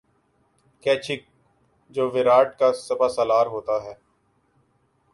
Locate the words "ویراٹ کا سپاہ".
2.13-3.07